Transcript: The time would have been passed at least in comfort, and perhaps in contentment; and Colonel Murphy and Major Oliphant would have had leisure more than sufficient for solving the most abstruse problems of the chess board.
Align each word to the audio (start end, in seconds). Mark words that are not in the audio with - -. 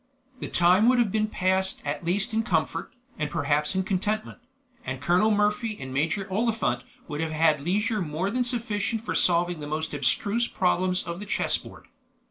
The 0.39 0.47
time 0.47 0.89
would 0.89 0.97
have 0.97 1.11
been 1.11 1.27
passed 1.27 1.79
at 1.85 2.03
least 2.03 2.33
in 2.33 2.41
comfort, 2.41 2.91
and 3.19 3.29
perhaps 3.29 3.75
in 3.75 3.83
contentment; 3.83 4.39
and 4.83 4.99
Colonel 4.99 5.29
Murphy 5.29 5.77
and 5.79 5.93
Major 5.93 6.27
Oliphant 6.31 6.81
would 7.07 7.21
have 7.21 7.31
had 7.33 7.61
leisure 7.61 8.01
more 8.01 8.31
than 8.31 8.43
sufficient 8.43 9.01
for 9.03 9.13
solving 9.13 9.59
the 9.59 9.67
most 9.67 9.93
abstruse 9.93 10.47
problems 10.47 11.03
of 11.03 11.19
the 11.19 11.27
chess 11.27 11.55
board. 11.59 11.85